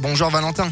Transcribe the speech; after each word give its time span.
Bonjour 0.00 0.30
Valentin. 0.30 0.68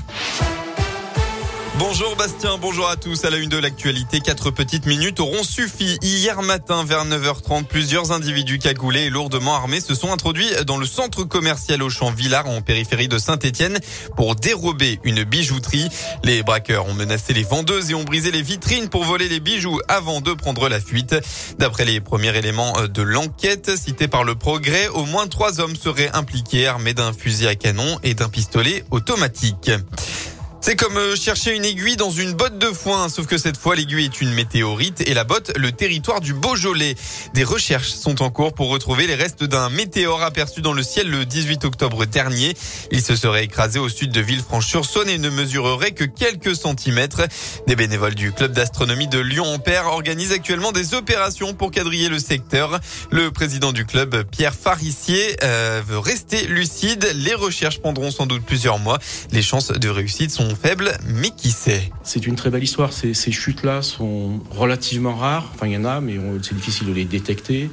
Bonjour 1.78 2.17
Bastien, 2.17 2.56
bonjour 2.56 2.88
à 2.88 2.96
tous. 2.96 3.26
À 3.26 3.30
la 3.30 3.37
une 3.37 3.50
de 3.50 3.58
l'actualité, 3.58 4.21
quatre 4.21 4.50
petites 4.50 4.87
minutes 4.87 5.21
auront 5.21 5.42
suffi. 5.42 5.99
Hier 6.00 6.41
matin, 6.41 6.84
vers 6.84 7.04
9h30, 7.04 7.64
plusieurs 7.64 8.12
individus 8.12 8.58
cagoulés 8.58 9.03
et 9.03 9.10
lourdement 9.10 9.54
armés 9.54 9.81
se 9.81 9.94
sont 9.94 10.10
introduits 10.10 10.49
dans 10.67 10.78
le 10.78 10.87
centre 10.87 11.24
commercial 11.24 11.83
Auchan 11.83 12.10
Villard 12.10 12.49
en 12.49 12.62
périphérie 12.62 13.08
de 13.08 13.19
Saint-Etienne 13.19 13.78
pour 14.17 14.37
dérober 14.37 15.01
une 15.04 15.24
bijouterie. 15.24 15.90
Les 16.24 16.42
braqueurs 16.42 16.87
ont 16.87 16.95
menacé 16.95 17.34
les 17.34 17.42
vendeuses 17.45 17.91
et 17.91 17.95
ont 17.95 18.05
brisé 18.05 18.30
les 18.30 18.43
vitrines 18.43 18.88
pour 18.88 19.05
voler 19.05 19.29
les 19.29 19.41
bijoux 19.41 19.79
avant 19.87 20.23
de 20.23 20.33
prendre 20.33 20.70
la 20.70 20.80
fuite. 20.80 21.15
D'après 21.59 21.84
les 21.84 22.01
premiers 22.01 22.34
éléments 22.34 22.73
de 22.88 23.02
l'enquête 23.02 23.77
cités 23.77 24.09
par 24.09 24.24
le 24.24 24.34
progrès, 24.34 24.88
au 24.88 25.05
moins 25.05 25.27
trois 25.27 25.61
hommes 25.61 25.77
seraient 25.77 26.11
impliqués 26.15 26.66
armés 26.66 26.95
d'un 26.95 27.12
fusil 27.12 27.47
à 27.47 27.55
canon 27.55 27.98
et 28.02 28.15
d'un 28.15 28.30
pistolet 28.30 28.83
automatique. 28.91 29.70
C'est 30.61 30.75
comme 30.75 30.96
euh, 30.96 31.15
chercher 31.15 31.55
une 31.55 31.65
aiguille 31.65 31.96
dans 31.96 32.10
une 32.10 32.33
botte 32.33 32.59
de 32.59 32.66
foin, 32.66 33.09
sauf 33.09 33.27
que 33.27 33.38
cette 33.38 33.56
fois 33.56 33.77
l'aiguille 33.77 34.06
est 34.06 34.20
une 34.20 34.33
météorite 34.33 35.01
et 35.09 35.14
la 35.14 35.23
botte 35.23 35.52
le 35.56 35.70
territoire 35.70 36.20
du 36.20 36.34
Beaujolais. 36.34 36.97
Des 37.34 37.45
recherches 37.45 37.91
sont 37.91 38.20
en 38.20 38.30
cours 38.30 38.52
pour 38.52 38.69
retrouver 38.70 39.06
les 39.06 39.14
restes 39.14 39.45
d'un 39.45 39.69
météore 39.69 40.23
aperçu 40.24 40.62
dans 40.62 40.73
le 40.73 40.83
ciel 40.83 41.09
le 41.09 41.24
18 41.24 41.64
octobre 41.64 42.05
dernier. 42.05 42.55
Il 42.91 43.00
se 43.00 43.14
serait 43.14 43.45
écrasé 43.45 43.78
au 43.78 43.88
sud 43.88 44.11
de 44.11 44.20
Villefranche-sur-Saône 44.20 45.09
et 45.09 45.19
ne 45.19 45.30
mesurerait 45.30 45.92
que 45.92 46.05
quelques 46.05 46.56
centimètres. 46.56 47.23
Des 47.69 47.77
bénévoles 47.77 48.16
du 48.16 48.33
club 48.33 48.52
d'astronomie 48.52 49.09
de 49.09 49.20
Lyon-Ampère 49.20 49.86
organisent 49.86 50.33
actuellement 50.33 50.73
des 50.73 50.95
opérations 50.95 51.55
pour 51.55 51.70
quadriller 51.70 52.09
le 52.09 52.19
secteur. 52.19 52.80
Le 53.12 53.30
président 53.30 53.73
du 53.73 53.84
club, 53.84 54.25
Pierre 54.30 54.55
Farissier, 54.55 55.36
euh, 55.45 55.80
veut 55.86 55.98
rester 55.98 56.47
lucide. 56.48 57.09
Les 57.14 57.34
recherches 57.34 57.78
prendront 57.78 58.11
sans 58.11 58.27
doute 58.27 58.45
plusieurs 58.45 58.80
mois. 58.80 58.98
Les 59.30 59.42
chances 59.42 59.69
de 59.69 59.88
réussite 59.88 60.33
sont 60.33 60.55
faible, 60.56 60.92
mais 61.06 61.30
qui 61.30 61.51
sait 61.51 61.91
C'est 62.02 62.27
une 62.27 62.37
très 62.37 62.51
belle 62.51 62.64
histoire. 62.64 62.92
Ces, 62.92 63.14
chutes-là 63.14 63.83
sont 63.83 64.41
relativement 64.50 65.14
rares. 65.14 65.50
Enfin, 65.55 65.67
il 65.67 65.75
y 65.75 65.77
en 65.77 65.84
a, 65.84 66.00
mais 66.00 66.17
c'est 66.42 66.55
difficile 66.55 66.89
de 66.89 66.92
les 66.92 67.05
détecter. 67.05 67.70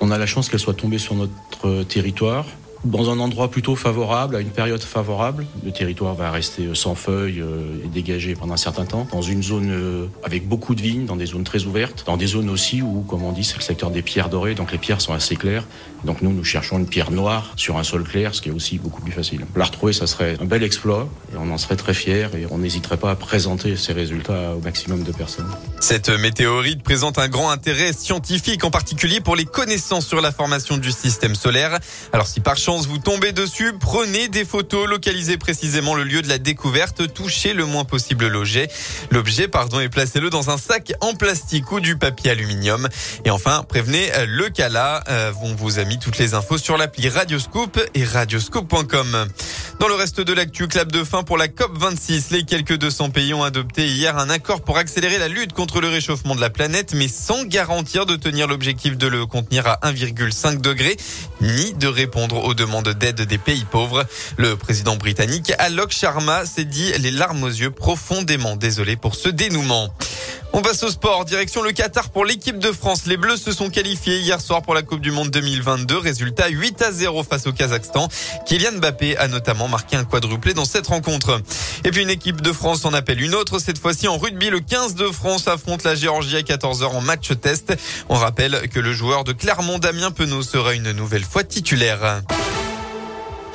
On 0.00 0.10
a 0.10 0.18
la 0.18 0.26
chance 0.26 0.48
qu'elles 0.48 0.60
soient 0.60 0.74
tombées 0.74 0.98
sur 0.98 1.14
notre 1.14 1.82
territoire 1.84 2.46
dans 2.90 3.10
un 3.10 3.18
endroit 3.18 3.50
plutôt 3.50 3.76
favorable, 3.76 4.36
à 4.36 4.40
une 4.40 4.50
période 4.50 4.82
favorable. 4.82 5.46
Le 5.64 5.72
territoire 5.72 6.14
va 6.14 6.30
rester 6.30 6.68
sans 6.74 6.94
feuilles 6.94 7.40
euh, 7.40 7.84
et 7.84 7.88
dégagé 7.88 8.34
pendant 8.34 8.54
un 8.54 8.58
certain 8.58 8.84
temps, 8.84 9.06
dans 9.10 9.22
une 9.22 9.42
zone 9.42 9.70
euh, 9.70 10.06
avec 10.22 10.48
beaucoup 10.48 10.74
de 10.74 10.82
vignes, 10.82 11.06
dans 11.06 11.16
des 11.16 11.26
zones 11.26 11.44
très 11.44 11.64
ouvertes, 11.64 12.04
dans 12.06 12.16
des 12.16 12.26
zones 12.26 12.50
aussi 12.50 12.82
où, 12.82 13.02
comme 13.02 13.24
on 13.24 13.32
dit, 13.32 13.44
c'est 13.44 13.56
le 13.56 13.62
secteur 13.62 13.90
des 13.90 14.02
pierres 14.02 14.28
dorées, 14.28 14.54
donc 14.54 14.72
les 14.72 14.78
pierres 14.78 15.00
sont 15.00 15.12
assez 15.12 15.36
claires. 15.36 15.64
Donc 16.04 16.22
nous, 16.22 16.32
nous 16.32 16.44
cherchons 16.44 16.78
une 16.78 16.86
pierre 16.86 17.10
noire 17.10 17.52
sur 17.56 17.78
un 17.78 17.82
sol 17.82 18.04
clair, 18.04 18.34
ce 18.34 18.42
qui 18.42 18.50
est 18.50 18.52
aussi 18.52 18.78
beaucoup 18.78 19.02
plus 19.02 19.12
facile. 19.12 19.44
La 19.56 19.64
retrouver, 19.64 19.92
ça 19.92 20.06
serait 20.06 20.36
un 20.40 20.44
bel 20.44 20.62
exploit, 20.62 21.08
et 21.32 21.36
on 21.36 21.50
en 21.50 21.58
serait 21.58 21.76
très 21.76 21.94
fiers, 21.94 22.28
et 22.34 22.46
on 22.50 22.58
n'hésiterait 22.58 22.96
pas 22.98 23.10
à 23.10 23.16
présenter 23.16 23.76
ces 23.76 23.92
résultats 23.92 24.54
au 24.54 24.60
maximum 24.60 25.02
de 25.02 25.12
personnes. 25.12 25.50
Cette 25.80 26.10
météorite 26.10 26.82
présente 26.82 27.18
un 27.18 27.28
grand 27.28 27.50
intérêt 27.50 27.92
scientifique, 27.92 28.64
en 28.64 28.70
particulier 28.70 29.20
pour 29.20 29.36
les 29.36 29.44
connaissances 29.44 30.06
sur 30.06 30.20
la 30.20 30.32
formation 30.32 30.76
du 30.76 30.90
système 30.90 31.34
solaire. 31.34 31.78
Alors 32.12 32.26
si 32.26 32.40
par 32.40 32.56
chance 32.56 32.75
vous 32.84 32.98
tombez 32.98 33.32
dessus, 33.32 33.72
prenez 33.78 34.28
des 34.28 34.44
photos, 34.44 34.86
localisez 34.86 35.38
précisément 35.38 35.94
le 35.94 36.04
lieu 36.04 36.20
de 36.20 36.28
la 36.28 36.38
découverte, 36.38 37.12
touchez 37.12 37.54
le 37.54 37.64
moins 37.64 37.84
possible 37.84 38.26
l'objet. 38.26 38.68
L'objet, 39.10 39.48
pardon, 39.48 39.80
et 39.80 39.88
placez-le 39.88 40.28
dans 40.28 40.50
un 40.50 40.58
sac 40.58 40.92
en 41.00 41.14
plastique 41.14 41.72
ou 41.72 41.80
du 41.80 41.96
papier 41.96 42.32
aluminium. 42.32 42.88
Et 43.24 43.30
enfin, 43.30 43.64
prévenez 43.66 44.10
le 44.26 44.50
CALA. 44.50 45.02
Euh, 45.08 45.32
on 45.42 45.54
vous 45.54 45.78
a 45.78 45.84
mis 45.84 45.98
toutes 45.98 46.18
les 46.18 46.34
infos 46.34 46.58
sur 46.58 46.76
l'appli 46.76 47.08
Radioscoop 47.08 47.80
et 47.94 48.04
radioscoop.com. 48.04 49.28
Dans 49.78 49.88
le 49.88 49.94
reste 49.94 50.20
de 50.20 50.32
l'actu, 50.32 50.68
clap 50.68 50.90
de 50.90 51.04
fin 51.04 51.22
pour 51.22 51.36
la 51.36 51.48
COP26. 51.48 52.32
Les 52.32 52.44
quelques 52.44 52.76
200 52.76 53.10
pays 53.10 53.34
ont 53.34 53.44
adopté 53.44 53.86
hier 53.86 54.16
un 54.18 54.30
accord 54.30 54.62
pour 54.62 54.78
accélérer 54.78 55.18
la 55.18 55.28
lutte 55.28 55.52
contre 55.52 55.80
le 55.80 55.88
réchauffement 55.88 56.34
de 56.34 56.40
la 56.40 56.50
planète, 56.50 56.94
mais 56.94 57.08
sans 57.08 57.44
garantir 57.44 58.06
de 58.06 58.16
tenir 58.16 58.48
l'objectif 58.48 58.96
de 58.96 59.06
le 59.06 59.26
contenir 59.26 59.66
à 59.66 59.78
1,5 59.84 60.60
degré, 60.60 60.96
ni 61.40 61.74
de 61.74 61.86
répondre 61.86 62.42
aux 62.44 62.54
demandes 62.54 62.65
d'aide 62.66 63.22
des 63.22 63.38
pays 63.38 63.64
pauvres. 63.64 64.04
Le 64.36 64.56
président 64.56 64.96
britannique 64.96 65.52
Alok 65.58 65.92
Sharma 65.92 66.46
s'est 66.46 66.64
dit 66.64 66.92
les 66.98 67.10
larmes 67.10 67.44
aux 67.44 67.48
yeux 67.48 67.70
profondément 67.70 68.56
désolé 68.56 68.96
pour 68.96 69.14
ce 69.14 69.28
dénouement. 69.28 69.90
On 70.52 70.62
passe 70.62 70.82
au 70.84 70.90
sport. 70.90 71.24
Direction 71.26 71.62
le 71.62 71.72
Qatar 71.72 72.08
pour 72.08 72.24
l'équipe 72.24 72.58
de 72.58 72.72
France. 72.72 73.06
Les 73.06 73.16
Bleus 73.16 73.36
se 73.36 73.52
sont 73.52 73.68
qualifiés 73.68 74.18
hier 74.20 74.40
soir 74.40 74.62
pour 74.62 74.74
la 74.74 74.82
Coupe 74.82 75.00
du 75.00 75.10
Monde 75.10 75.30
2022. 75.30 75.98
Résultat 75.98 76.48
8 76.48 76.82
à 76.82 76.92
0 76.92 77.22
face 77.24 77.46
au 77.46 77.52
Kazakhstan. 77.52 78.08
Kylian 78.46 78.78
Mbappé 78.78 79.18
a 79.18 79.28
notamment 79.28 79.68
marqué 79.68 79.96
un 79.96 80.04
quadruplé 80.04 80.54
dans 80.54 80.64
cette 80.64 80.86
rencontre. 80.86 81.42
Et 81.84 81.90
puis 81.90 82.02
une 82.02 82.10
équipe 82.10 82.40
de 82.40 82.52
France 82.52 82.84
en 82.84 82.94
appelle 82.94 83.20
une 83.20 83.34
autre. 83.34 83.58
Cette 83.58 83.78
fois-ci 83.78 84.08
en 84.08 84.16
rugby, 84.16 84.48
le 84.48 84.60
15 84.60 84.94
de 84.94 85.08
France 85.08 85.46
affronte 85.46 85.84
la 85.84 85.94
Géorgie 85.94 86.36
à 86.36 86.40
14h 86.40 86.86
en 86.86 87.02
match 87.02 87.30
test. 87.40 87.74
On 88.08 88.14
rappelle 88.14 88.68
que 88.70 88.80
le 88.80 88.92
joueur 88.92 89.24
de 89.24 89.32
Clermont, 89.32 89.78
Damien 89.78 90.10
Penaud, 90.10 90.42
sera 90.42 90.72
une 90.72 90.92
nouvelle 90.92 91.24
fois 91.24 91.44
titulaire. 91.44 92.22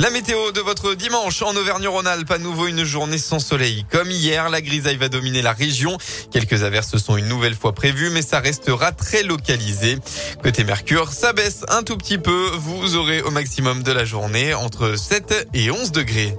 La 0.01 0.09
météo 0.09 0.51
de 0.51 0.61
votre 0.61 0.95
dimanche 0.95 1.43
en 1.43 1.55
Auvergne-Rhône-Alpes, 1.55 2.31
à 2.31 2.39
nouveau 2.39 2.65
une 2.65 2.83
journée 2.83 3.19
sans 3.19 3.37
soleil. 3.37 3.85
Comme 3.91 4.09
hier, 4.09 4.49
la 4.49 4.59
grisaille 4.59 4.97
va 4.97 5.09
dominer 5.09 5.43
la 5.43 5.53
région. 5.53 5.95
Quelques 6.31 6.63
averses 6.63 6.97
sont 6.97 7.17
une 7.17 7.27
nouvelle 7.27 7.53
fois 7.53 7.73
prévues, 7.73 8.09
mais 8.09 8.23
ça 8.23 8.39
restera 8.39 8.93
très 8.93 9.21
localisé. 9.21 9.99
Côté 10.41 10.63
Mercure, 10.63 11.13
ça 11.13 11.33
baisse 11.33 11.65
un 11.67 11.83
tout 11.83 11.97
petit 11.97 12.17
peu. 12.17 12.49
Vous 12.57 12.95
aurez 12.95 13.21
au 13.21 13.29
maximum 13.29 13.83
de 13.83 13.91
la 13.91 14.03
journée 14.03 14.55
entre 14.55 14.95
7 14.95 15.49
et 15.53 15.69
11 15.69 15.91
degrés. 15.91 16.35